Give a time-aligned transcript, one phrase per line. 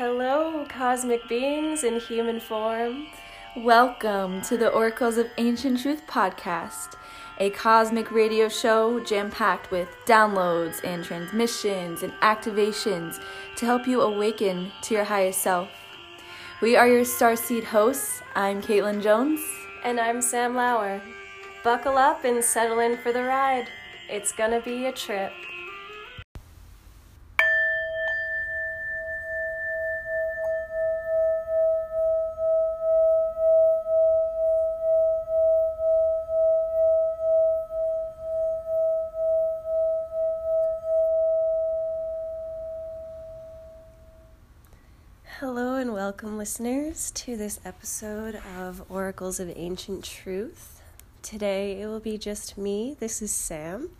[0.00, 3.08] Hello, cosmic beings in human form.
[3.54, 6.94] Welcome to the Oracles of Ancient Truth podcast,
[7.38, 13.22] a cosmic radio show jam packed with downloads and transmissions and activations
[13.56, 15.68] to help you awaken to your highest self.
[16.62, 18.22] We are your Starseed hosts.
[18.34, 19.42] I'm Caitlin Jones.
[19.84, 21.02] And I'm Sam Lauer.
[21.62, 23.68] Buckle up and settle in for the ride.
[24.08, 25.32] It's gonna be a trip.
[46.40, 50.80] Listeners, to this episode of Oracles of Ancient Truth.
[51.20, 52.96] Today it will be just me.
[52.98, 53.90] This is Sam,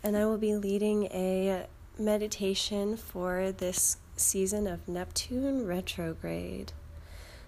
[0.00, 1.66] and I will be leading a
[1.98, 6.70] meditation for this season of Neptune retrograde.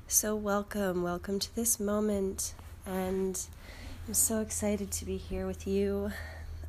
[0.08, 3.40] So, welcome, welcome to this moment, and
[4.08, 6.10] I'm so excited to be here with you.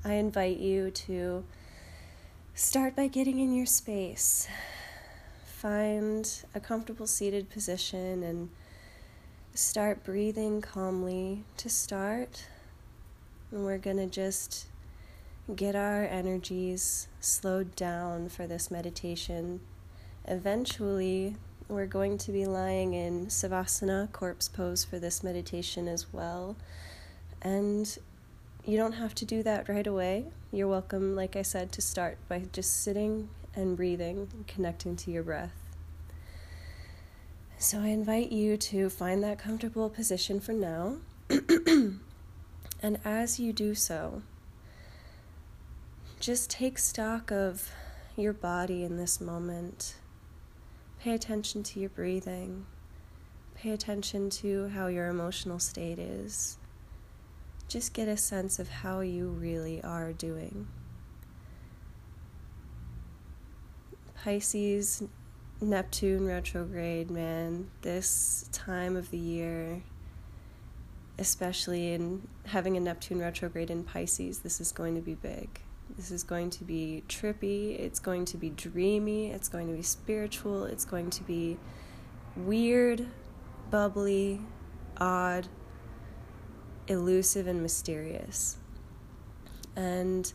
[0.06, 1.44] I invite you to
[2.54, 4.48] start by getting in your space
[5.68, 8.50] find a comfortable seated position and
[9.54, 12.46] start breathing calmly to start.
[13.52, 14.68] And we're going to just
[15.54, 19.60] get our energies slowed down for this meditation.
[20.26, 21.36] Eventually,
[21.68, 26.56] we're going to be lying in Savasana, corpse pose, for this meditation as well.
[27.42, 27.98] And
[28.64, 30.28] you don't have to do that right away.
[30.54, 33.28] You're welcome, like I said, to start by just sitting
[33.58, 35.52] and breathing, connecting to your breath.
[37.58, 40.98] So I invite you to find that comfortable position for now.
[41.30, 44.22] and as you do so,
[46.20, 47.72] just take stock of
[48.16, 49.96] your body in this moment.
[51.00, 52.68] Pay attention to your breathing.
[53.56, 56.58] Pay attention to how your emotional state is.
[57.68, 60.68] Just get a sense of how you really are doing.
[64.24, 65.04] Pisces,
[65.62, 69.82] Neptune retrograde, man, this time of the year,
[71.18, 75.62] especially in having a Neptune retrograde in Pisces, this is going to be big.
[75.96, 79.82] This is going to be trippy, it's going to be dreamy, it's going to be
[79.82, 81.58] spiritual, it's going to be
[82.36, 83.08] weird,
[83.72, 84.42] bubbly,
[84.98, 85.48] odd,
[86.88, 88.58] elusive, and mysterious.
[89.76, 90.32] And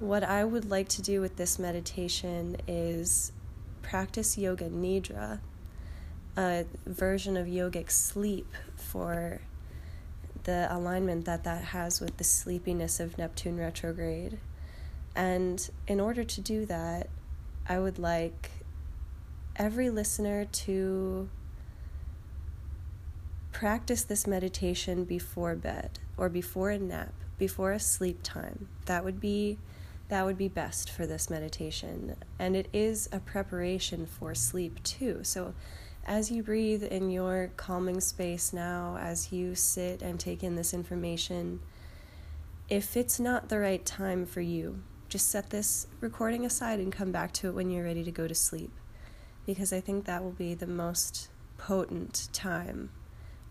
[0.00, 3.32] what I would like to do with this meditation is
[3.82, 5.40] practice yoga nidra,
[6.36, 9.40] a version of yogic sleep for
[10.44, 14.38] the alignment that that has with the sleepiness of Neptune retrograde.
[15.14, 17.08] And in order to do that,
[17.68, 18.50] I would like
[19.56, 21.28] every listener to
[23.52, 28.68] practice this meditation before bed or before a nap, before a sleep time.
[28.86, 29.58] That would be
[30.08, 32.16] that would be best for this meditation.
[32.38, 35.20] And it is a preparation for sleep too.
[35.22, 35.54] So
[36.06, 40.74] as you breathe in your calming space now, as you sit and take in this
[40.74, 41.60] information,
[42.68, 47.12] if it's not the right time for you, just set this recording aside and come
[47.12, 48.72] back to it when you're ready to go to sleep.
[49.46, 52.90] Because I think that will be the most potent time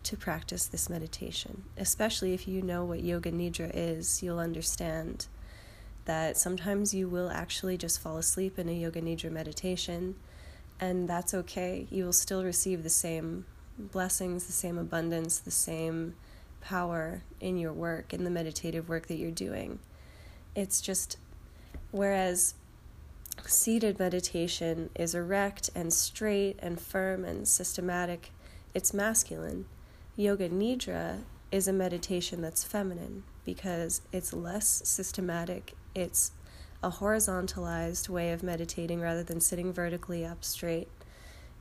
[0.03, 1.64] to practice this meditation.
[1.78, 5.28] Especially if you know what Yoga Nidra is, you'll understand
[6.06, 10.16] that sometimes you will actually just fall asleep in a Yoga Nidra meditation,
[10.80, 11.88] and that's okay.
[11.90, 13.46] You will still receive the same
[13.78, 16.16] blessings, the same abundance, the same
[16.62, 19.80] power in your work, in the meditative work that you're doing.
[20.56, 21.18] It's just,
[21.91, 22.56] whereas
[23.46, 28.31] seated meditation is erect and straight and firm and systematic,
[28.74, 29.66] it's masculine.
[30.16, 31.22] Yoga Nidra
[31.52, 36.31] is a meditation that's feminine because it's less systematic it's
[36.81, 40.90] a horizontalized way of meditating rather than sitting vertically up straight.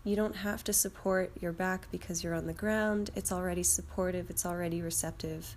[0.05, 3.11] You don't have to support your back because you're on the ground.
[3.15, 5.57] It's already supportive, it's already receptive.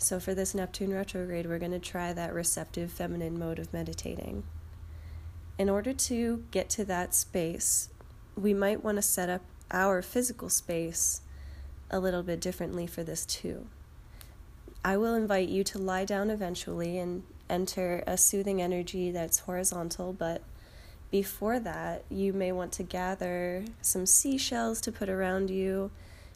[0.00, 4.44] So, for this Neptune retrograde, we're going to try that receptive feminine mode of meditating.
[5.58, 7.88] In order to get to that space,
[8.36, 9.42] we might want to set up
[9.72, 11.20] our physical space
[11.90, 13.66] a little bit differently for this too.
[14.84, 20.12] I will invite you to lie down eventually and enter a soothing energy that's horizontal,
[20.12, 20.42] but
[21.10, 25.90] before that, you may want to gather some seashells to put around you.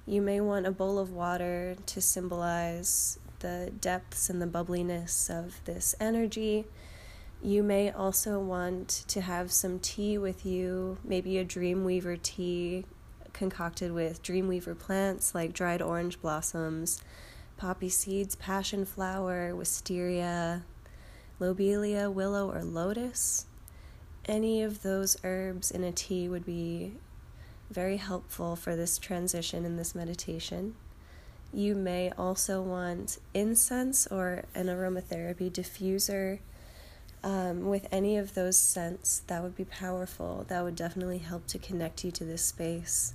[0.06, 5.60] You may want a bowl of water to symbolize the depths and the bubbliness of
[5.64, 6.64] this energy.
[7.42, 12.84] You may also want to have some tea with you, maybe a Dreamweaver tea
[13.32, 17.02] concocted with Dreamweaver plants like dried orange blossoms,
[17.56, 20.62] poppy seeds, passion flower, wisteria,
[21.38, 23.46] lobelia, willow, or lotus.
[24.26, 26.94] Any of those herbs in a tea would be
[27.70, 30.74] very helpful for this transition in this meditation.
[31.52, 36.38] You may also want incense or an aromatherapy diffuser
[37.24, 39.22] um, with any of those scents.
[39.26, 40.44] That would be powerful.
[40.48, 43.14] That would definitely help to connect you to this space.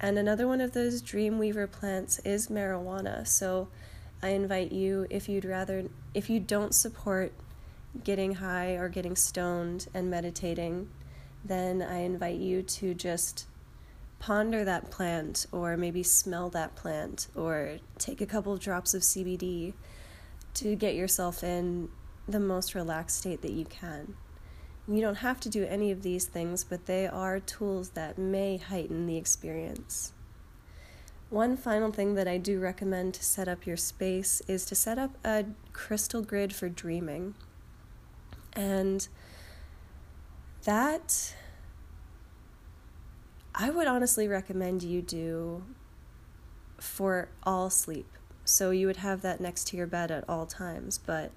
[0.00, 3.26] And another one of those Dreamweaver plants is marijuana.
[3.26, 3.68] So
[4.22, 5.84] I invite you, if you'd rather,
[6.18, 7.32] if you don't support
[8.02, 10.88] getting high or getting stoned and meditating,
[11.44, 13.46] then I invite you to just
[14.18, 19.02] ponder that plant or maybe smell that plant or take a couple of drops of
[19.02, 19.74] CBD
[20.54, 21.88] to get yourself in
[22.26, 24.16] the most relaxed state that you can.
[24.88, 28.56] You don't have to do any of these things, but they are tools that may
[28.56, 30.12] heighten the experience.
[31.30, 34.98] One final thing that I do recommend to set up your space is to set
[34.98, 37.34] up a crystal grid for dreaming.
[38.54, 39.06] And
[40.64, 41.34] that
[43.54, 45.64] I would honestly recommend you do
[46.78, 48.06] for all sleep.
[48.44, 50.96] So you would have that next to your bed at all times.
[50.96, 51.32] But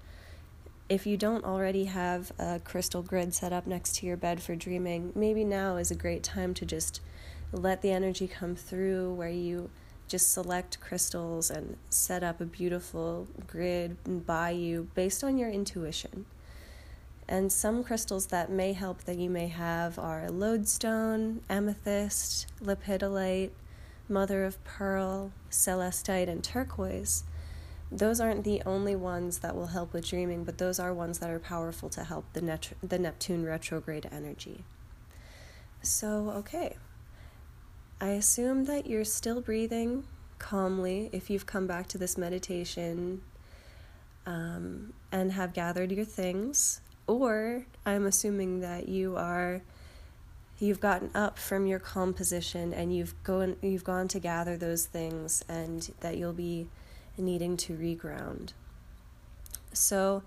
[0.88, 4.56] if you don't already have a crystal grid set up next to your bed for
[4.56, 7.00] dreaming, maybe now is a great time to just
[7.52, 9.70] let the energy come through where you
[10.08, 13.96] just select crystals and set up a beautiful grid
[14.26, 16.26] by you based on your intuition.
[17.28, 23.52] And some crystals that may help that you may have are lodestone, amethyst, lepidolite,
[24.08, 27.24] mother of pearl, celestite, and turquoise.
[27.90, 31.30] Those aren't the only ones that will help with dreaming, but those are ones that
[31.30, 34.64] are powerful to help the, net- the Neptune retrograde energy.
[35.82, 36.76] So, okay.
[38.02, 40.02] I assume that you're still breathing
[40.40, 43.22] calmly if you've come back to this meditation
[44.26, 49.62] um, and have gathered your things or I'm assuming that you are
[50.58, 54.84] you've gotten up from your calm position and you've gone you've gone to gather those
[54.84, 56.66] things and that you'll be
[57.16, 58.52] needing to reground.
[59.72, 60.24] So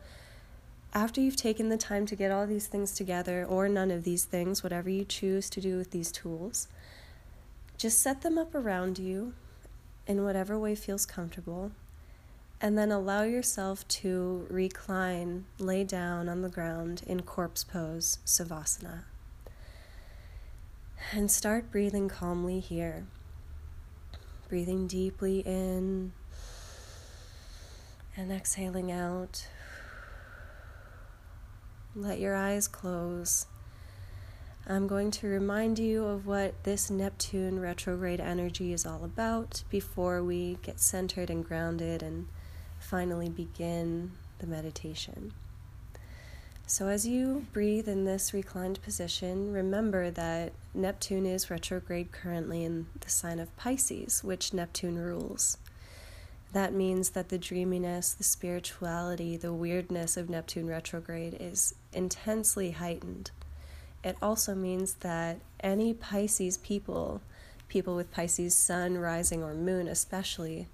[0.93, 4.23] after you've taken the time to get all these things together or none of these
[4.23, 6.69] things, whatever you choose to do with these tools,
[7.77, 9.33] just set them up around you
[10.07, 11.71] in whatever way feels comfortable
[12.61, 19.03] and then allow yourself to recline, lay down on the ground in corpse pose, Savasana.
[21.11, 23.05] And start breathing calmly here.
[24.47, 26.13] Breathing deeply in
[28.15, 29.47] and exhaling out.
[31.95, 33.45] Let your eyes close.
[34.67, 40.23] I'm going to remind you of what this Neptune retrograde energy is all about before
[40.23, 42.27] we get centered and grounded and
[42.79, 45.33] finally begin the meditation.
[46.65, 52.87] So, as you breathe in this reclined position, remember that Neptune is retrograde currently in
[53.01, 55.59] the sign of Pisces, which Neptune rules.
[56.53, 63.29] That means that the dreaminess, the spirituality, the weirdness of Neptune retrograde is intensely heightened.
[64.05, 67.21] It also means that any Pisces people,
[67.67, 70.67] people with Pisces sun, rising, or moon especially,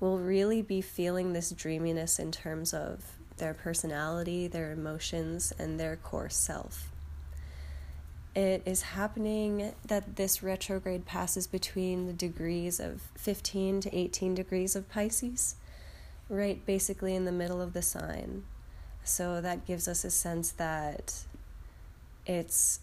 [0.00, 5.94] will really be feeling this dreaminess in terms of their personality, their emotions, and their
[5.94, 6.90] core self.
[8.34, 14.74] It is happening that this retrograde passes between the degrees of 15 to 18 degrees
[14.74, 15.54] of Pisces,
[16.28, 18.42] right basically in the middle of the sign.
[19.04, 21.24] So that gives us a sense that
[22.26, 22.80] it's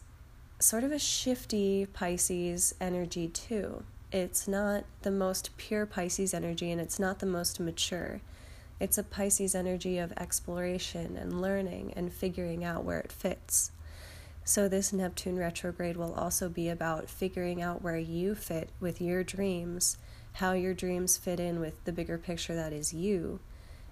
[0.60, 6.82] sort of a shifty Pisces energy, too it's not the most pure Pisces energy and
[6.82, 8.22] it's not the most mature.
[8.80, 13.72] It's a Pisces energy of exploration and learning and figuring out where it fits.
[14.44, 19.24] So, this Neptune retrograde will also be about figuring out where you fit with your
[19.24, 19.98] dreams,
[20.34, 23.40] how your dreams fit in with the bigger picture that is you,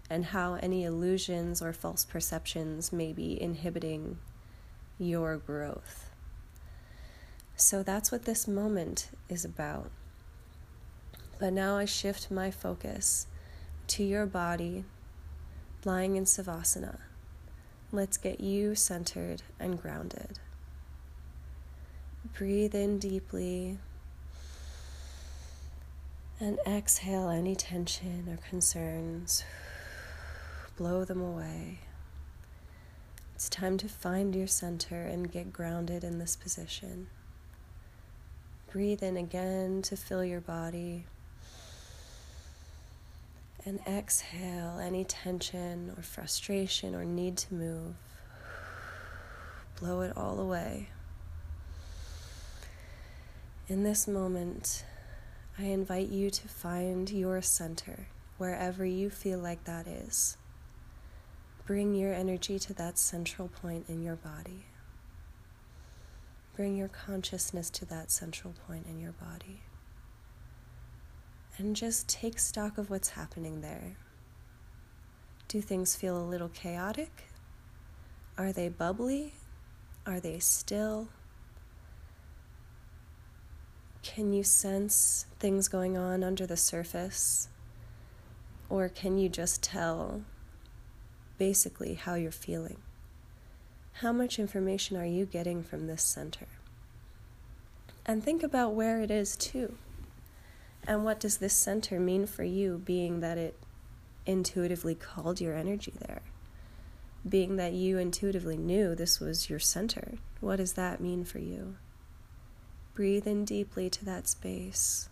[0.10, 4.18] and how any illusions or false perceptions may be inhibiting
[5.00, 6.12] your growth.
[7.56, 9.90] So, that's what this moment is about.
[11.40, 13.28] But now I shift my focus
[13.88, 14.84] to your body
[15.86, 17.00] lying in Savasana.
[17.92, 20.40] Let's get you centered and grounded.
[22.38, 23.78] Breathe in deeply
[26.40, 29.44] and exhale any tension or concerns.
[30.78, 31.80] Blow them away.
[33.40, 37.08] It's time to find your center and get grounded in this position.
[38.70, 41.06] Breathe in again to fill your body.
[43.66, 47.96] And exhale any tension or frustration or need to move.
[49.80, 50.90] Blow it all away.
[53.70, 54.84] In this moment,
[55.58, 60.36] I invite you to find your center wherever you feel like that is.
[61.70, 64.66] Bring your energy to that central point in your body.
[66.56, 69.62] Bring your consciousness to that central point in your body.
[71.60, 73.98] And just take stock of what's happening there.
[75.48, 77.26] Do things feel a little chaotic?
[78.36, 79.36] Are they bubbly?
[80.08, 81.10] Are they still?
[84.02, 87.48] Can you sense things going on under the surface?
[88.70, 90.24] Or can you just tell
[91.40, 92.78] basically how you're feeling.
[93.94, 96.46] How much information are you getting from this center?
[98.06, 99.76] And think about where it is too.
[100.88, 103.58] And what does this center mean for you, being that it
[104.26, 106.22] intuitively called your energy there?
[107.28, 111.76] Being that you intuitively knew this was your center, what does that mean for you?
[112.94, 115.10] Breathe in deeply to that space.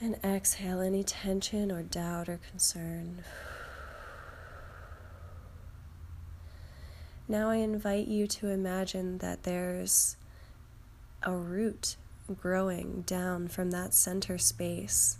[0.00, 3.24] And exhale any tension or doubt or concern.
[7.28, 10.16] Now I invite you to imagine that there's
[11.24, 11.96] a root
[12.40, 15.18] growing down from that center space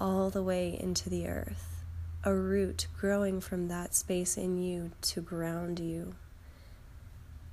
[0.00, 1.84] all the way into the earth.
[2.24, 6.14] A root growing from that space in you to ground you,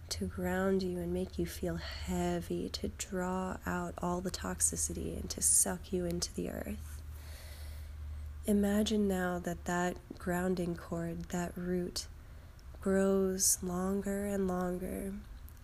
[0.09, 5.29] to ground you and make you feel heavy, to draw out all the toxicity and
[5.29, 7.01] to suck you into the earth.
[8.45, 12.07] Imagine now that that grounding cord, that root,
[12.87, 15.11] grows longer and longer,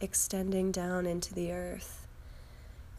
[0.01, 2.05] extending down into the earth,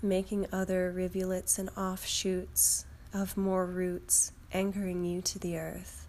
[0.00, 6.06] making other rivulets and offshoots of more roots anchoring you to the earth.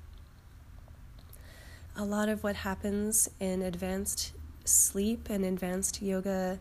[1.97, 4.31] A lot of what happens in advanced
[4.63, 6.57] sleep and advanced yoga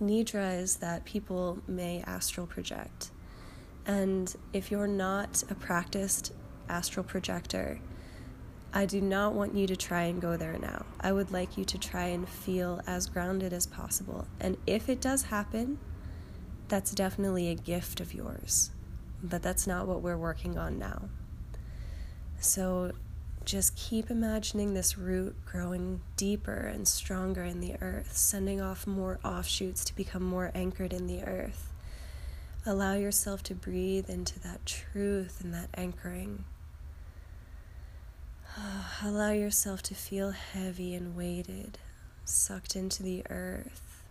[0.00, 3.10] nidra is that people may astral project.
[3.84, 6.32] And if you're not a practiced
[6.70, 7.78] astral projector,
[8.76, 10.84] I do not want you to try and go there now.
[11.00, 14.26] I would like you to try and feel as grounded as possible.
[14.40, 15.78] And if it does happen,
[16.66, 18.72] that's definitely a gift of yours.
[19.22, 21.02] But that's not what we're working on now.
[22.40, 22.90] So
[23.44, 29.20] just keep imagining this root growing deeper and stronger in the earth, sending off more
[29.24, 31.72] offshoots to become more anchored in the earth.
[32.66, 36.44] Allow yourself to breathe into that truth and that anchoring.
[38.56, 41.76] Ah, allow yourself to feel heavy and weighted,
[42.24, 44.04] sucked into the earth,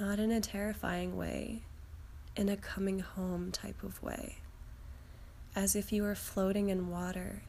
[0.00, 1.62] not in a terrifying way,
[2.34, 4.38] in a coming home type of way,
[5.54, 7.42] as if you were floating in water,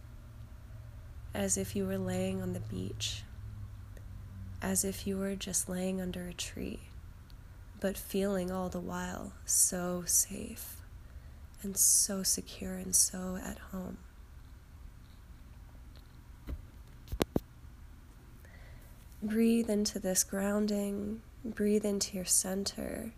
[1.33, 3.23] as if you were laying on the beach,
[4.61, 6.81] as if you were just laying under a tree,
[7.79, 10.77] but feeling all the while so safe
[11.63, 13.97] and so secure and so at home.
[19.21, 23.13] Breathe into this grounding, breathe into your center,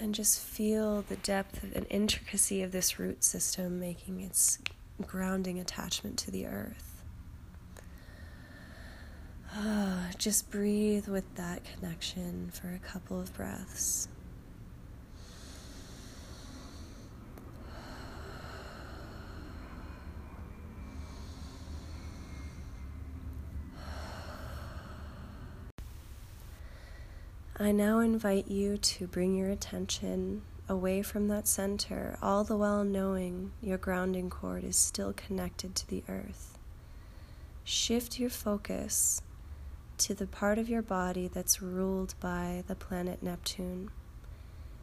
[0.00, 4.58] and just feel the depth and intricacy of this root system making its
[5.02, 7.02] grounding attachment to the earth.
[9.56, 14.08] Uh, just breathe with that connection for a couple of breaths.
[27.56, 32.82] I now invite you to bring your attention away from that center, all the while
[32.82, 36.58] knowing your grounding cord is still connected to the earth.
[37.62, 39.22] Shift your focus
[39.98, 43.88] to the part of your body that's ruled by the planet Neptune.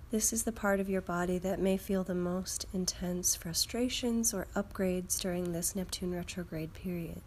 [0.10, 4.48] This is the part of your body that may feel the most intense frustrations or
[4.56, 7.20] upgrades during this Neptune retrograde period.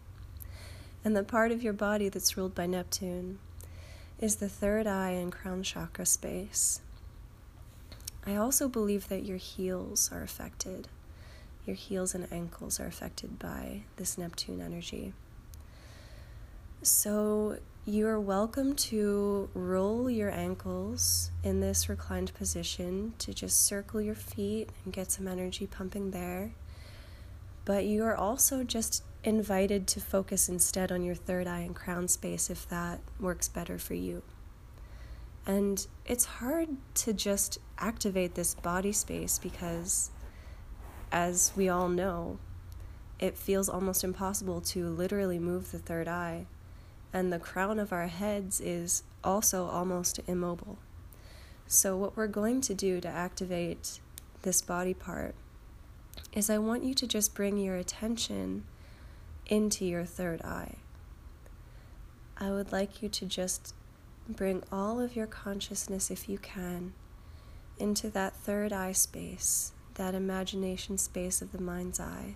[1.03, 3.37] And the part of your body that's ruled by Neptune
[4.25, 6.81] is the third eye and crown chakra space.
[8.25, 10.87] I also believe that your heels are affected.
[11.67, 15.13] Your heels and ankles are affected by this Neptune energy.
[16.81, 24.01] So, you are welcome to roll your ankles in this reclined position to just circle
[24.01, 26.49] your feet and get some energy pumping there.
[27.63, 32.07] But you are also just invited to focus instead on your third eye and crown
[32.07, 34.21] space if that works better for you.
[35.47, 40.11] And it's hard to just activate this body space because,
[41.11, 42.37] as we all know,
[43.19, 46.45] it feels almost impossible to literally move the third eye,
[47.11, 50.77] and the crown of our heads is also almost immobile.
[51.67, 53.99] So, what we're going to do to activate
[54.43, 55.33] this body part
[56.33, 58.63] is I want you to just bring your attention
[59.47, 60.75] into your third eye.
[62.37, 63.73] I would like you to just
[64.27, 66.93] bring all of your consciousness, if you can,
[67.77, 72.35] into that third eye space, that imagination space of the mind's eye,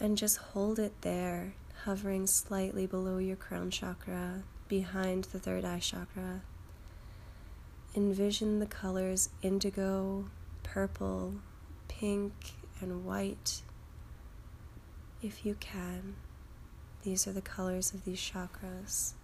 [0.00, 5.78] and just hold it there, hovering slightly below your crown chakra, behind the third eye
[5.78, 6.42] chakra.
[7.94, 10.26] Envision the colors indigo,
[10.62, 11.34] purple,
[11.88, 12.32] pink,
[12.80, 13.62] and white.
[15.20, 16.14] If you can,
[17.02, 19.14] these are the colors of these chakras.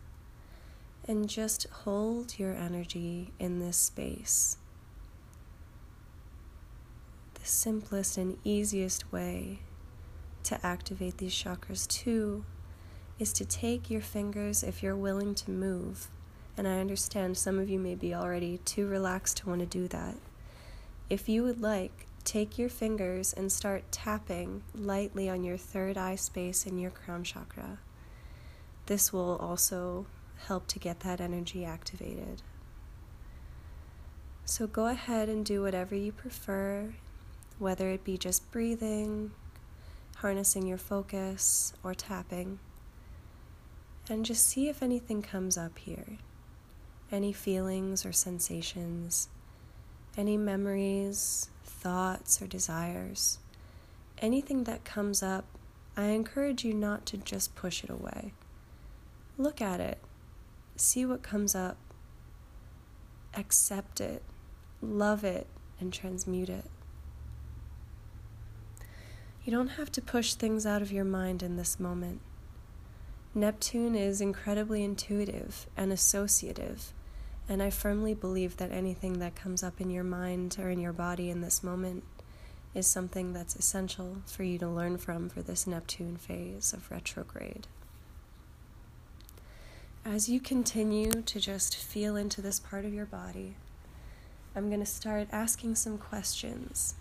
[1.07, 4.57] And just hold your energy in this space.
[7.35, 9.61] The simplest and easiest way
[10.45, 12.45] to activate these chakras, too,
[13.19, 16.09] is to take your fingers if you're willing to move.
[16.57, 19.87] And I understand some of you may be already too relaxed to want to do
[19.89, 20.17] that.
[21.09, 26.17] If you would like, take your fingers and start tapping lightly on your third eye
[26.17, 27.79] space in your crown chakra.
[28.87, 30.07] This will also
[30.47, 32.43] help to get that energy activated.
[34.47, 36.95] So go ahead and do whatever you prefer,
[37.59, 39.31] whether it be just breathing,
[40.17, 42.59] harnessing your focus, or tapping.
[44.09, 46.19] And just see if anything comes up here.
[47.11, 49.29] Any feelings or sensations,
[50.17, 51.49] any memories,
[51.85, 53.39] thoughts, or desires.
[54.19, 55.45] Anything that comes up,
[55.97, 58.33] I encourage you not to just push it away.
[59.37, 59.99] Look at it,
[60.77, 61.77] see what comes up,
[63.35, 64.23] accept it,
[64.81, 65.47] love it,
[65.79, 66.65] and transmute it.
[69.45, 72.23] You don't have to push things out of your mind in this moment.
[73.35, 76.95] Neptune is incredibly intuitive and associative,
[77.49, 80.93] and I firmly believe that anything that comes up in your mind or in your
[80.93, 82.05] body in this moment
[82.75, 87.67] is something that's essential for you to learn from for this Neptune phase of retrograde.
[90.05, 93.57] As you continue to just feel into this part of your body,
[94.57, 96.95] I'm going to start asking some questions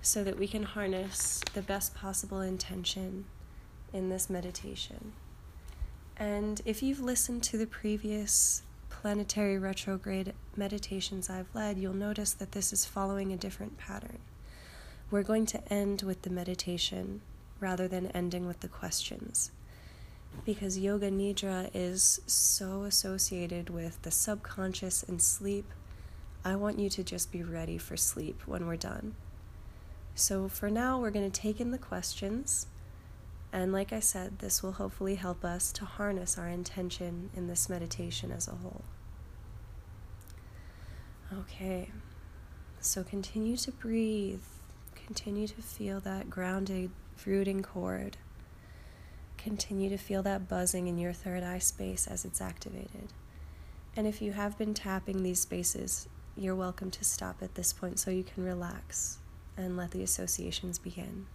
[0.00, 3.24] so that we can harness the best possible intention
[3.92, 5.12] in this meditation.
[6.16, 8.62] And if you've listened to the previous
[9.00, 14.18] planetary retrograde meditations I've led, you'll notice that this is following a different pattern.
[15.08, 17.20] We're going to end with the meditation
[17.60, 19.52] rather than ending with the questions.
[20.44, 25.70] Because Yoga Nidra is so associated with the subconscious and sleep,
[26.44, 29.14] I want you to just be ready for sleep when we're done.
[30.16, 32.66] So for now, we're going to take in the questions
[33.52, 37.68] and like I said, this will hopefully help us to harness our intention in this
[37.68, 38.84] meditation as a whole.
[41.32, 41.90] Okay,
[42.80, 44.42] so continue to breathe,
[44.94, 46.90] continue to feel that grounded,
[47.26, 48.16] rooting cord.
[49.36, 53.12] Continue to feel that buzzing in your third eye space as it's activated.
[53.96, 57.98] And if you have been tapping these spaces, you're welcome to stop at this point
[57.98, 59.18] so you can relax
[59.56, 61.26] and let the associations begin.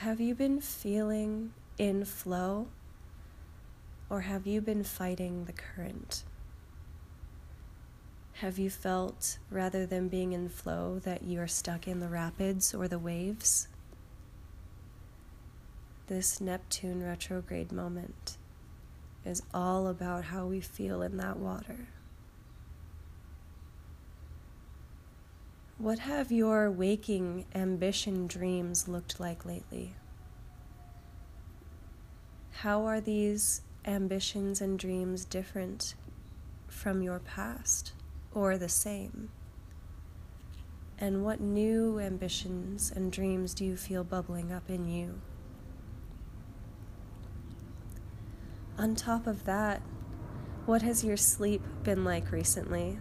[0.00, 2.68] Have you been feeling in flow?
[4.10, 6.22] Or have you been fighting the current?
[8.34, 12.74] Have you felt, rather than being in flow, that you are stuck in the rapids
[12.74, 13.68] or the waves?
[16.08, 18.36] This Neptune retrograde moment
[19.24, 21.88] is all about how we feel in that water.
[25.78, 29.94] What have your waking ambition dreams looked like lately?
[32.50, 35.94] How are these ambitions and dreams different
[36.66, 37.92] from your past
[38.32, 39.28] or the same?
[40.98, 45.20] And what new ambitions and dreams do you feel bubbling up in you?
[48.78, 49.82] On top of that,
[50.64, 52.98] what has your sleep been like recently?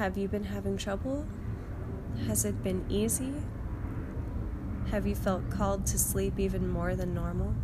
[0.00, 1.26] Have you been having trouble?
[2.26, 3.34] Has it been easy?
[4.90, 7.54] Have you felt called to sleep even more than normal?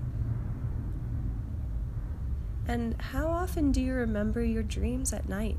[2.68, 5.56] And how often do you remember your dreams at night?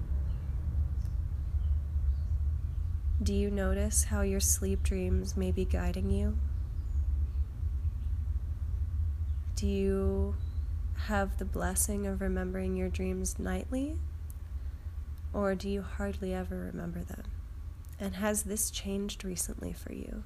[3.24, 6.38] Do you notice how your sleep dreams may be guiding you?
[9.56, 10.36] Do you
[11.08, 13.98] have the blessing of remembering your dreams nightly?
[15.34, 17.24] Or do you hardly ever remember them?
[18.00, 20.24] And has this changed recently for you?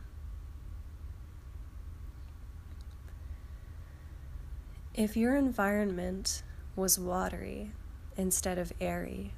[4.94, 6.44] If your environment
[6.76, 7.72] was watery
[8.18, 9.34] instead of airy,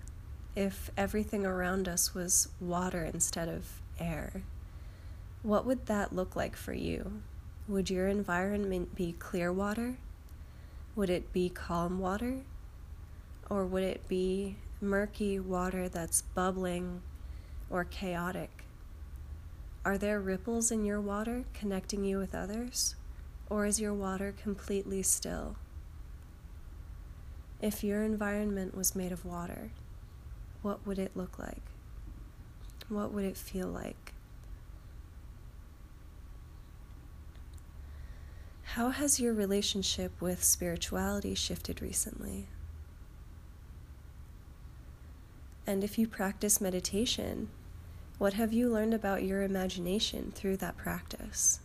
[0.56, 4.44] if everything around us was water instead of air,
[5.44, 7.22] what would that look like for you?
[7.68, 9.98] Would your environment be clear water?
[10.96, 12.40] Would it be calm water?
[13.50, 17.02] Or would it be murky water that's bubbling
[17.70, 18.66] or chaotic?
[19.86, 22.96] Are there ripples in your water connecting you with others?
[23.50, 25.56] Or is your water completely still?
[27.62, 29.72] If your environment was made of water,
[30.62, 31.62] what would it look like?
[32.90, 34.14] What would it feel like?
[38.64, 42.48] How has your relationship with spirituality shifted recently?
[45.66, 47.50] And if you practice meditation,
[48.18, 51.60] what have you learned about your imagination through that practice?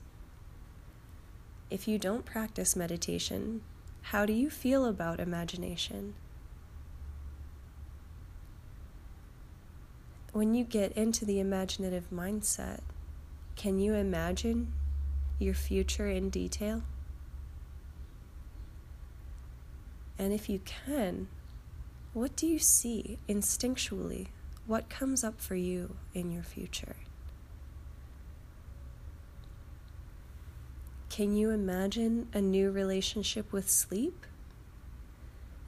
[1.71, 3.63] If you don't practice meditation,
[4.03, 6.15] how do you feel about imagination?
[10.33, 12.81] When you get into the imaginative mindset,
[13.57, 14.73] can you imagine
[15.39, 16.83] your future in detail?
[20.19, 21.29] And if you can,
[22.13, 24.29] what do you see instinctually?
[24.67, 26.97] What comes up for you in your future?
[31.11, 34.25] Can you imagine a new relationship with sleep?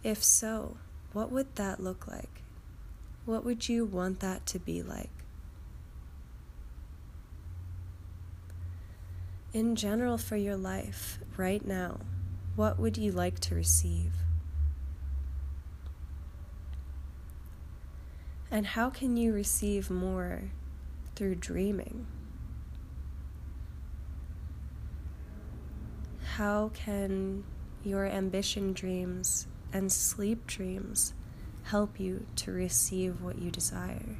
[0.04, 0.76] If so,
[1.12, 2.42] what would that look like?
[3.24, 5.10] What would you want that to be like?
[9.52, 11.98] In general, for your life right now,
[12.54, 14.19] what would you like to receive?
[18.50, 20.50] And how can you receive more
[21.14, 22.06] through dreaming?
[26.34, 27.44] How can
[27.84, 31.14] your ambition dreams and sleep dreams
[31.64, 34.16] help you to receive what you desire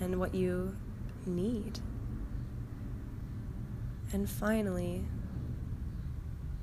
[0.00, 0.76] and what you
[1.26, 1.80] need?
[4.12, 5.04] And finally,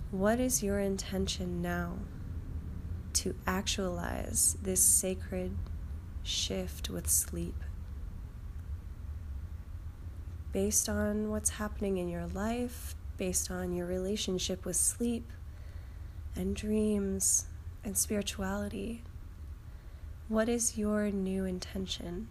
[0.10, 1.97] what is your intention now
[3.13, 5.56] to actualize this sacred
[6.24, 7.56] shift with sleep
[10.54, 15.30] based on what's happening in your life, based on your relationship with sleep
[16.36, 17.46] and dreams
[17.84, 19.04] and spirituality.
[20.28, 22.28] What is your new intention?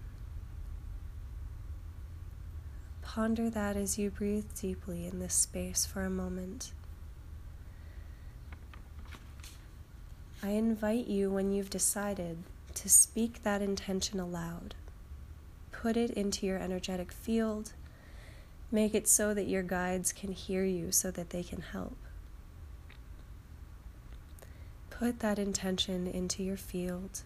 [3.03, 6.73] Ponder that as you breathe deeply in this space for a moment.
[10.43, 12.39] I invite you, when you've decided,
[12.77, 14.75] to speak that intention aloud.
[15.71, 17.73] Put it into your energetic field.
[18.71, 21.97] Make it so that your guides can hear you so that they can help.
[24.91, 27.23] Put that intention into your field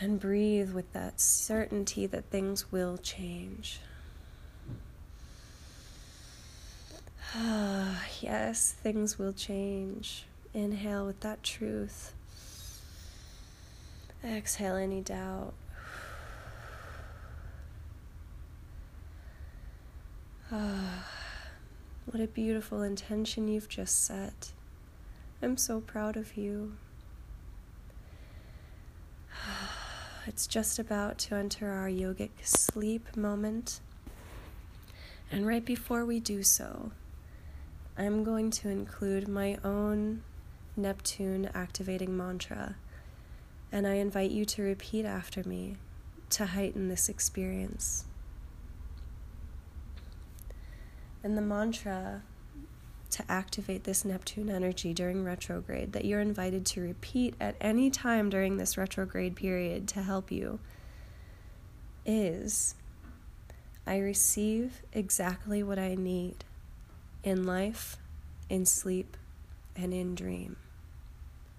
[0.00, 3.80] and breathe with that certainty that things will change.
[7.34, 10.24] Ah, yes, things will change.
[10.54, 12.12] Inhale with that truth.
[14.24, 15.54] Exhale any doubt.
[20.50, 21.06] Ah,
[22.06, 24.52] what a beautiful intention you've just set.
[25.40, 26.74] I'm so proud of you.
[30.26, 33.80] It's just about to enter our yogic sleep moment.
[35.32, 36.92] And right before we do so,
[37.96, 40.22] I'm going to include my own
[40.76, 42.76] Neptune activating mantra
[43.70, 45.76] and I invite you to repeat after me
[46.30, 48.04] to heighten this experience.
[51.22, 52.22] And the mantra
[53.10, 58.28] to activate this Neptune energy during retrograde that you're invited to repeat at any time
[58.28, 60.60] during this retrograde period to help you
[62.04, 62.74] is
[63.86, 66.44] I receive exactly what I need
[67.24, 67.96] in life,
[68.48, 69.16] in sleep,
[69.74, 70.56] and in dream.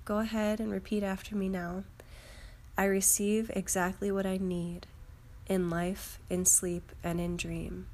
[0.05, 1.83] Go ahead and repeat after me now.
[2.79, 4.87] I receive exactly what I need
[5.47, 7.87] in life, in sleep, and in dream.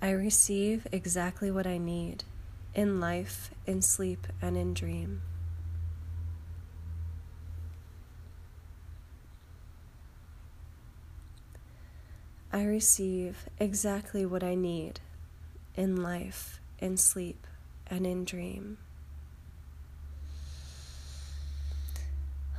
[0.00, 2.24] I receive exactly what I need
[2.74, 5.22] in life, in sleep, and in dream.
[12.52, 14.98] I receive exactly what I need
[15.76, 17.46] in life, in sleep,
[17.92, 18.78] and in dream.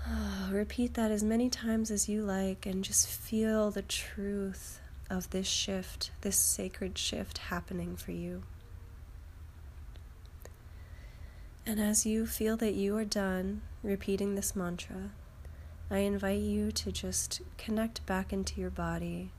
[0.08, 5.32] Oh, repeat that as many times as you like and just feel the truth of
[5.32, 8.44] this shift, this sacred shift happening for you.
[11.66, 15.10] And as you feel that you are done repeating this mantra,
[15.90, 19.32] I invite you to just connect back into your body,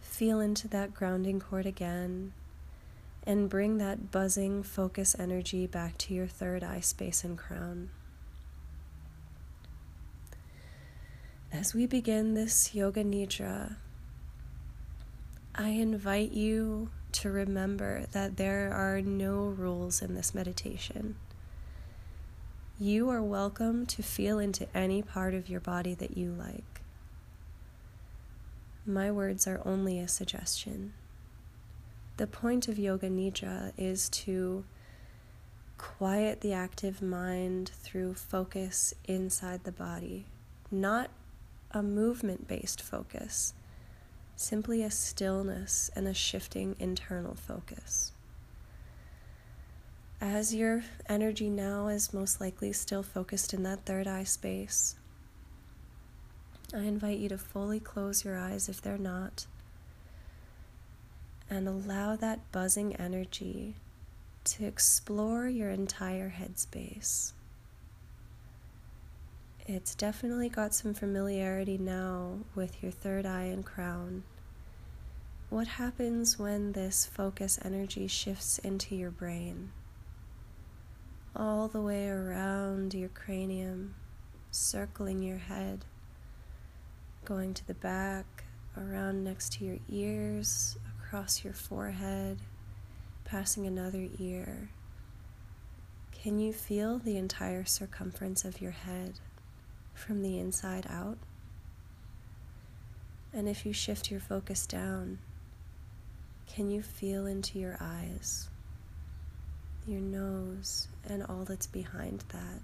[0.00, 2.32] feel into that grounding cord again,
[3.26, 7.90] and bring that buzzing focus energy back to your third eye space and crown.
[11.52, 13.76] As we begin this Yoga Nidra,
[15.54, 21.14] I invite you to remember that there are no rules in this meditation.
[22.78, 26.80] You are welcome to feel into any part of your body that you like.
[28.84, 30.92] My words are only a suggestion.
[32.16, 34.64] The point of Yoga Nidra is to
[35.78, 40.26] quiet the active mind through focus inside the body,
[40.70, 41.10] not
[41.72, 43.52] a movement based focus,
[44.36, 48.12] simply a stillness and a shifting internal focus.
[50.20, 54.94] As your energy now is most likely still focused in that third eye space,
[56.72, 59.46] I invite you to fully close your eyes if they're not
[61.50, 63.76] and allow that buzzing energy
[64.44, 67.32] to explore your entire headspace.
[69.66, 74.24] It's definitely got some familiarity now with your third eye and crown.
[75.48, 79.70] What happens when this focus energy shifts into your brain?
[81.34, 83.94] All the way around your cranium,
[84.50, 85.84] circling your head,
[87.24, 88.44] going to the back,
[88.76, 90.76] around next to your ears,
[91.14, 92.38] across your forehead,
[93.24, 94.68] passing another ear.
[96.10, 99.20] Can you feel the entire circumference of your head?
[99.94, 101.16] from the inside out.
[103.32, 105.18] And if you shift your focus down,
[106.48, 108.48] can you feel into your eyes,
[109.86, 112.60] your nose, and all that's behind that?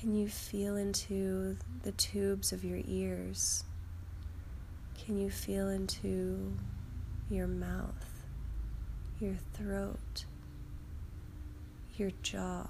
[0.00, 3.64] Can you feel into the tubes of your ears?
[4.98, 6.56] Can you feel into
[7.28, 8.24] your mouth,
[9.20, 10.24] your throat,
[11.96, 12.68] your jaw?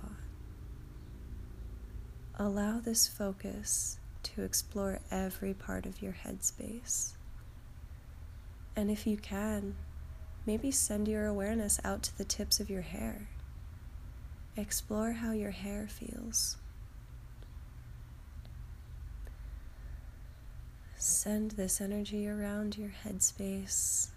[2.37, 7.13] Allow this focus to explore every part of your headspace.
[8.75, 9.77] And if you can,
[10.47, 13.29] maybe send your awareness out to the tips of your hair.
[14.57, 16.57] Explore how your hair feels.
[20.97, 24.09] Send this energy around your headspace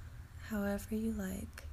[0.50, 1.64] however you like.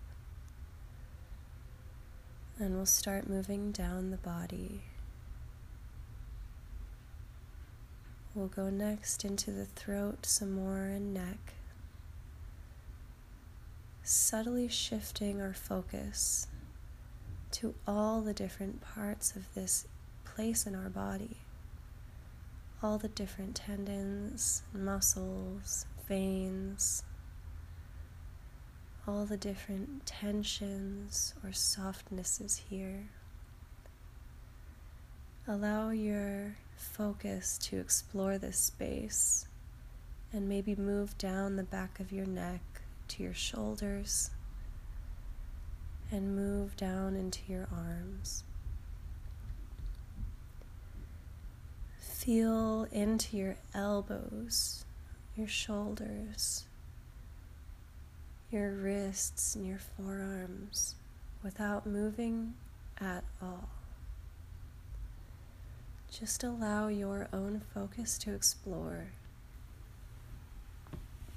[2.59, 4.83] And we'll start moving down the body.
[8.35, 11.55] We'll go next into the throat some more and neck,
[14.03, 16.49] subtly shifting our focus
[17.53, 19.87] to all the different parts of this
[20.25, 21.37] place in our body,
[22.85, 27.03] all the different tendons, muscles, veins,
[29.09, 33.09] all the different tensions or softnesses here.
[35.49, 39.47] Allow your focus to explore this space
[40.31, 42.61] and maybe move down the back of your neck
[43.09, 44.29] to your shoulders
[46.13, 48.45] and move down into your arms.
[52.25, 54.87] Feel into your elbows,
[55.37, 56.65] your shoulders,
[58.51, 60.95] your wrists, and your forearms
[61.43, 62.55] without moving
[62.99, 63.69] at all.
[66.11, 69.09] Just allow your own focus to explore.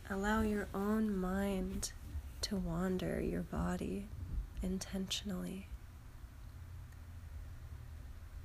[0.10, 1.92] Allow your own mind
[2.44, 4.06] to wander your body
[4.64, 5.68] intentionally.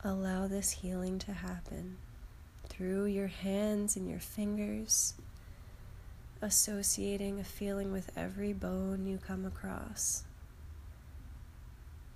[0.03, 1.99] Allow this healing to happen
[2.73, 5.13] through your hands and your fingers,
[6.41, 10.25] associating a feeling with every bone you come across,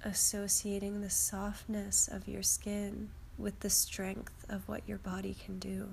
[0.02, 5.88] associating the softness of your skin with the strength of what your body can do.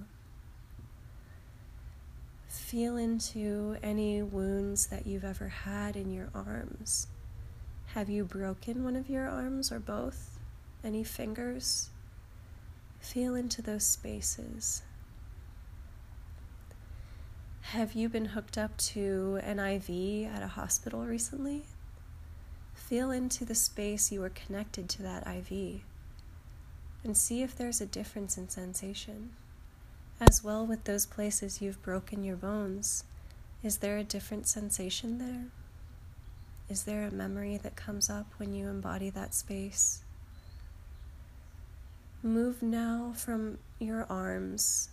[2.47, 7.07] Feel into any wounds that you've ever had in your arms.
[7.87, 10.39] Have you broken one of your arms or both?
[10.85, 11.89] Any fingers?
[13.03, 14.81] Feel into those spaces.
[17.61, 21.65] Have you been hooked up to an IV at a hospital recently?
[22.73, 25.81] Feel into the space you are connected to that IV
[27.03, 29.31] and see if there's a difference in sensation.
[30.19, 33.03] As well with those places you've broken your bones,
[33.61, 35.47] is there a different sensation there?
[36.69, 40.03] Is there a memory that comes up when you embody that space?
[42.25, 44.87] Move now from your arms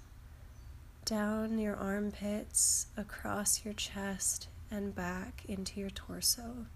[1.04, 6.66] down your armpits, across your chest, and back into your torso.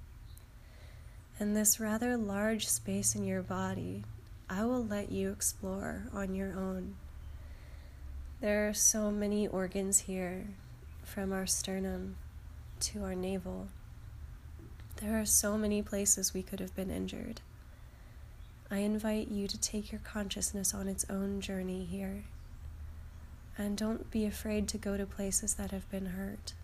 [1.38, 4.04] And this rather large space in your body,
[4.48, 6.94] I will let you explore on your own.
[8.40, 10.46] There are so many organs here,
[11.02, 12.16] from our sternum
[12.80, 13.68] to our navel.
[14.96, 17.40] There are so many places we could have been injured.
[18.70, 22.24] I invite you to take your consciousness on its own journey here.
[23.56, 26.54] And don't be afraid to go to places that have been hurt.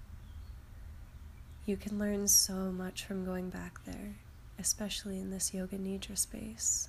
[1.67, 4.17] You can learn so much from going back there,
[4.59, 6.89] especially in this Yoga Nidra space.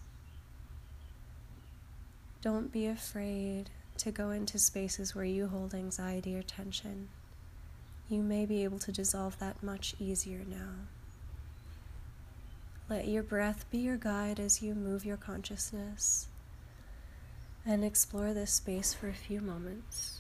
[2.42, 7.10] Don't be afraid to go into spaces where you hold anxiety or tension.
[8.10, 10.88] You may be able to dissolve that much easier now.
[12.92, 16.28] Let your breath be your guide as you move your consciousness
[17.66, 20.20] and explore this space for a few moments.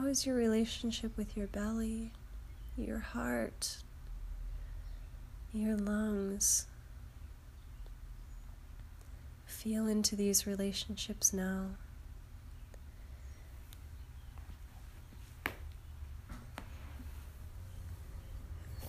[0.00, 2.10] How is your relationship with your belly,
[2.74, 3.76] your heart,
[5.52, 6.66] your lungs?
[9.44, 11.66] Feel into these relationships now.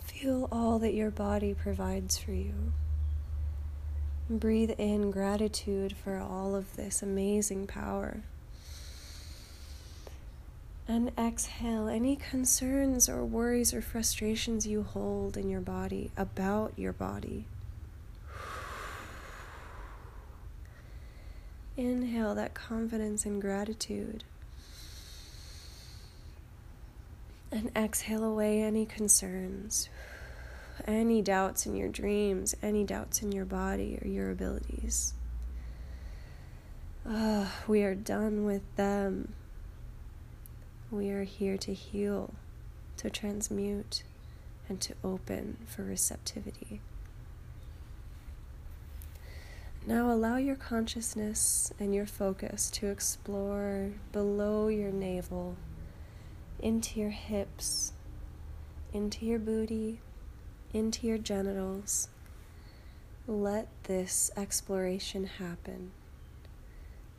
[0.05, 2.71] Feel all that your body provides for you.
[4.29, 8.23] Breathe in gratitude for all of this amazing power
[10.87, 16.93] and exhale any concerns or worries or frustrations you hold in your body about your
[16.93, 17.45] body.
[21.77, 24.23] Inhale that confidence and gratitude.
[27.51, 29.89] And exhale away any concerns,
[30.87, 35.13] any doubts in your dreams, any doubts in your body or your abilities.
[37.07, 39.33] Uh, we are done with them.
[40.91, 42.33] We are here to heal,
[42.97, 44.03] to transmute,
[44.67, 46.81] and to open for receptivity.
[49.87, 55.55] Now allow your consciousness and your focus to explore below your navel,
[56.59, 57.93] into your hips,
[58.91, 60.01] into your booty,
[60.73, 62.09] into your genitals.
[63.27, 65.93] Let this exploration happen.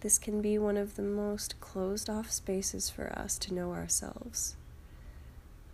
[0.02, 4.56] This can be one of the most closed off spaces for us to know ourselves.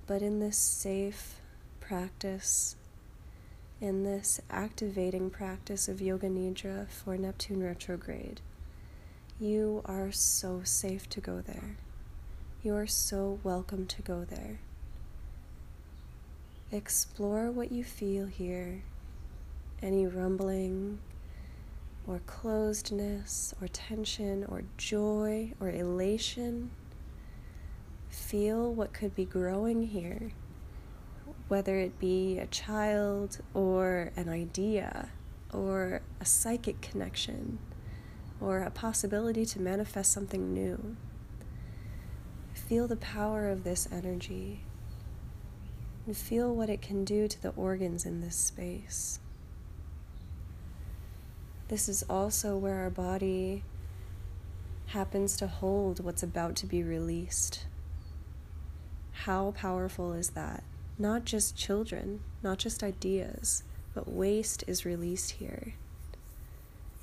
[0.06, 1.40] But in this safe
[1.80, 2.76] practice,
[3.80, 8.42] in this activating practice of Yoga Nidra for Neptune retrograde,
[9.40, 11.76] you are so safe to go there.
[12.62, 14.58] You are so welcome to go there.
[16.70, 18.82] Explore what you feel here,
[19.80, 20.98] any rumbling,
[22.08, 26.70] or closedness or tension or joy or elation.
[28.09, 30.32] Feel what could be growing here,
[31.48, 35.11] whether it be a child or an idea
[35.52, 37.59] or a psychic connection
[38.40, 40.96] or a possibility to manifest something new.
[42.54, 44.64] Feel the power of this energy
[46.06, 49.20] and feel what it can do to the organs in this space.
[51.68, 53.62] This is also where our body
[54.86, 57.66] happens to hold what's about to be released.
[59.12, 60.64] How powerful is that?
[60.98, 63.64] Not just children, not just ideas,
[63.94, 65.74] but waste is released here.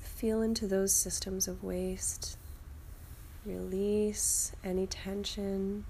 [0.00, 2.36] Feel into those systems of waste.
[3.44, 5.84] Release any tension.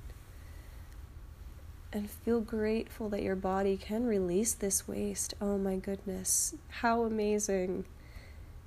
[1.94, 5.32] And feel grateful that your body can release this waste.
[5.40, 7.86] Oh my goodness, how amazing!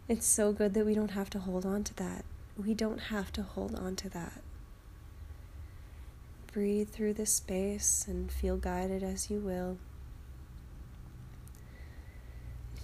[0.09, 2.25] It's so good that we don't have to hold on to that.
[2.57, 4.41] We don't have to hold on to that.
[6.51, 9.77] Breathe through this space and feel guided as you will.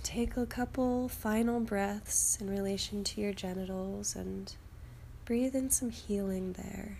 [0.03, 4.55] Take a couple final breaths in relation to your genitals and
[5.25, 6.99] breathe in some healing there.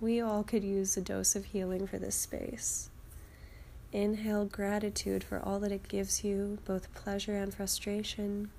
[0.00, 2.90] We all could use a dose of healing for this space.
[3.92, 8.52] Inhale gratitude for all that it gives you, both pleasure and frustration.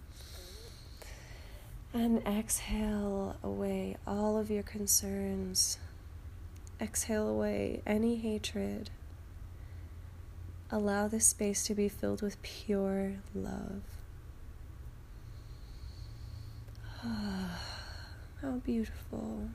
[1.94, 5.80] And exhale away all of your concerns.
[6.80, 8.92] Exhale away any hatred.
[10.72, 13.82] Allow this space to be filled with pure love.
[17.02, 19.50] How beautiful.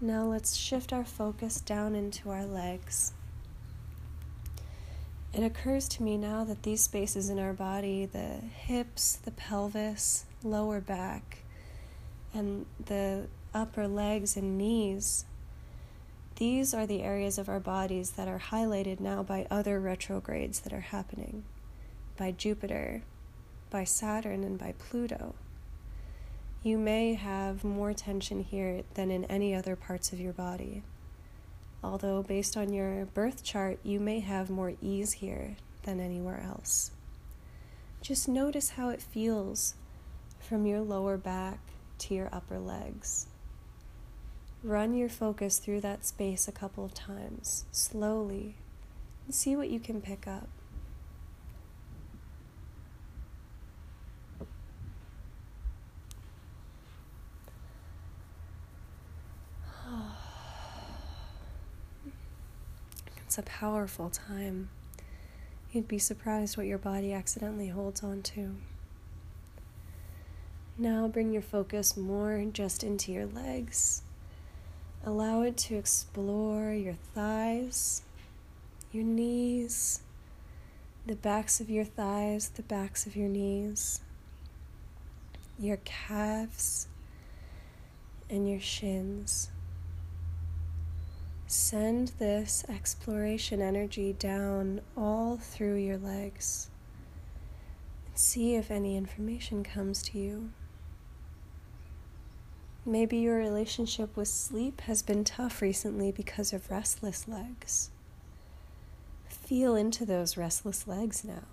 [0.00, 3.12] Now let's shift our focus down into our legs.
[5.32, 10.24] It occurs to me now that these spaces in our body the hips, the pelvis,
[10.42, 11.38] lower back,
[12.32, 15.24] and the upper legs and knees
[16.36, 20.72] these are the areas of our bodies that are highlighted now by other retrogrades that
[20.72, 21.44] are happening
[22.18, 23.02] by Jupiter,
[23.70, 25.34] by Saturn, and by Pluto.
[26.62, 30.82] You may have more tension here than in any other parts of your body
[31.82, 36.90] although based on your birth chart, you may have more ease here than anywhere else.
[38.00, 39.74] Just notice how it feels
[40.38, 41.58] from your lower back
[41.98, 43.26] to your upper legs.
[44.62, 48.56] Run your focus through that space a couple of times, slowly,
[49.24, 50.48] and see what you can pick up.
[63.26, 64.68] It's a powerful time.
[65.72, 68.54] You'd be surprised what your body accidentally holds on to.
[70.78, 74.02] Now bring your focus more just into your legs.
[75.04, 78.02] Allow it to explore your thighs,
[78.92, 80.02] your knees,
[81.04, 84.02] the backs of your thighs, the backs of your knees,
[85.58, 86.86] your calves,
[88.30, 89.50] and your shins.
[91.48, 96.70] Send this exploration energy down all through your legs
[98.08, 100.50] and see if any information comes to you.
[102.84, 107.90] Maybe your relationship with sleep has been tough recently because of restless legs.
[109.28, 111.44] Feel into those restless legs now.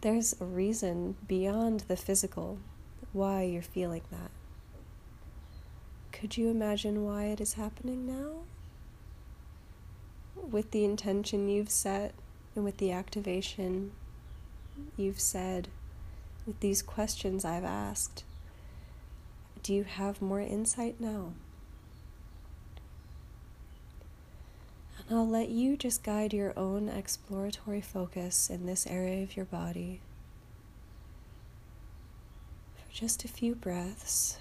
[0.00, 2.58] There's a reason beyond the physical
[3.12, 4.30] why you're feeling that.
[6.10, 8.44] Could you imagine why it is happening now?
[10.50, 12.14] With the intention you've set
[12.54, 13.92] and with the activation
[14.96, 15.68] you've said,
[16.46, 18.24] with these questions I've asked,
[19.62, 21.32] do you have more insight now?
[25.08, 29.44] And I'll let you just guide your own exploratory focus in this area of your
[29.44, 30.00] body
[32.76, 34.38] for just a few breaths.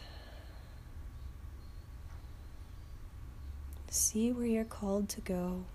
[3.90, 5.66] See where you're called to go.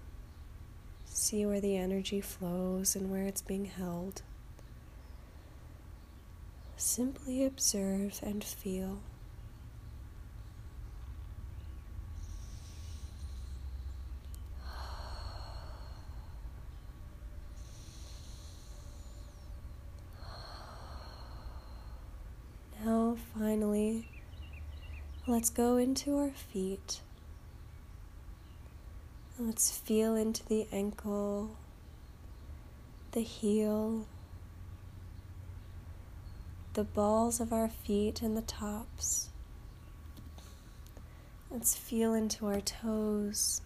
[1.19, 4.21] See where the energy flows and where it's being held.
[6.77, 8.99] Simply observe and feel.
[22.85, 24.07] Now, finally,
[25.27, 27.01] let's go into our feet.
[29.39, 31.59] Let's feel into the ankle,
[33.13, 34.07] the heel,
[36.73, 39.29] the balls of our feet and the tops.
[41.51, 43.61] Let's feel into our toes.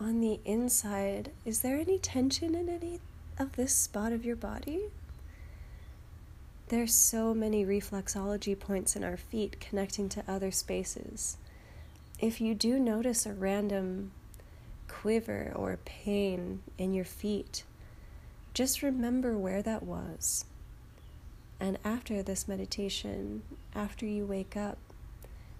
[0.00, 3.00] On the inside, is there any tension in any
[3.38, 4.84] of this spot of your body?
[6.68, 11.36] There's so many reflexology points in our feet connecting to other spaces
[12.18, 14.12] if you do notice a random
[14.88, 17.64] quiver or pain in your feet,
[18.52, 20.44] just remember where that was.
[21.60, 23.42] And after this meditation,
[23.74, 24.78] after you wake up,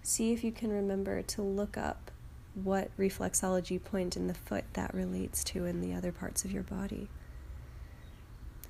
[0.03, 2.11] see if you can remember to look up
[2.55, 6.63] what reflexology point in the foot that relates to in the other parts of your
[6.63, 7.09] body.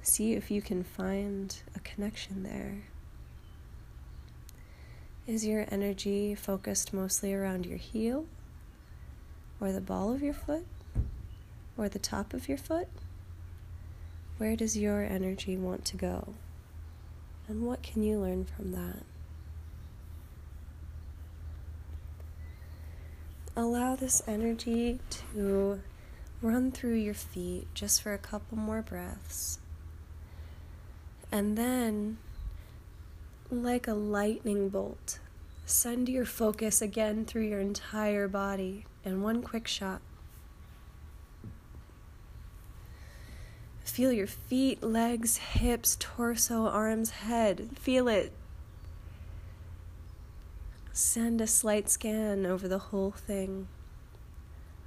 [0.02, 2.84] See if you can find a connection there.
[5.26, 8.26] Is your energy focused mostly around your heel,
[9.58, 10.66] or the ball of your foot,
[11.78, 12.88] or the top of your foot?
[14.36, 16.34] Where does your energy want to go?
[17.48, 19.02] And what can you learn from that?
[23.56, 24.98] Allow this energy
[25.32, 25.80] to
[26.42, 29.58] run through your feet just for a couple more breaths.
[31.32, 32.18] And then
[33.62, 35.18] like a lightning bolt,
[35.66, 40.00] send your focus again through your entire body in one quick shot.
[43.84, 47.68] Feel your feet, legs, hips, torso, arms, head.
[47.78, 48.32] Feel it.
[50.92, 53.68] Send a slight scan over the whole thing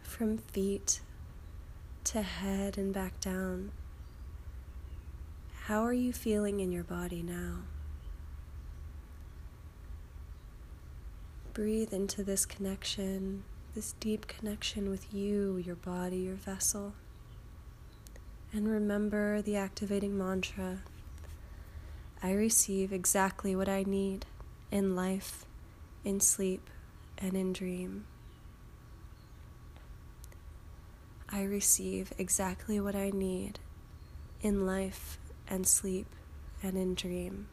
[0.01, 0.99] from feet
[2.05, 3.71] to head and back down.
[5.65, 7.59] How are you feeling in your body now?
[11.57, 13.43] Breathe into this connection,
[13.73, 16.93] this deep connection with you, your body, your vessel.
[18.53, 20.83] And remember the activating mantra
[22.21, 24.27] I receive exactly what I need
[24.69, 25.45] in life,
[26.05, 26.69] in sleep,
[27.17, 28.05] and in dream.
[31.27, 33.57] I receive exactly what I need
[34.43, 35.17] in life
[35.49, 36.05] and sleep
[36.61, 37.47] and in dream.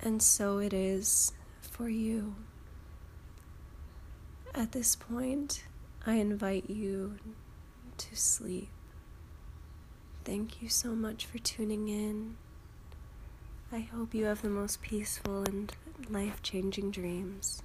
[0.00, 1.32] And so it is
[1.80, 2.34] for you.
[4.54, 5.64] At this point,
[6.06, 7.16] I invite you
[7.96, 8.68] to sleep.
[10.22, 12.36] Thank you so much for tuning in.
[13.72, 15.72] I hope you have the most peaceful and
[16.10, 17.62] life changing dreams.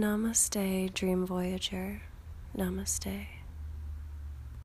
[0.00, 2.00] Namaste, Dream Voyager.
[2.56, 3.26] Namaste.